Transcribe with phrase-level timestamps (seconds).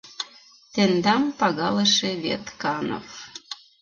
[0.73, 3.07] Тендам пагалыше Ветканов.